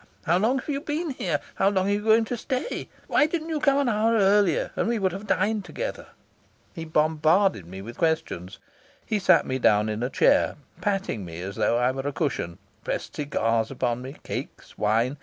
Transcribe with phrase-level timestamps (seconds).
[0.23, 1.39] How long have you been here?
[1.53, 2.89] How long are you going to stay?
[3.05, 6.07] Why didn't you come an hour earlier, and we would have dined together?"
[6.73, 8.57] He bombarded me with questions.
[9.05, 12.57] He sat me down in a chair, patting me as though I were a cushion,
[12.83, 15.17] pressed cigars upon me, cakes, wine.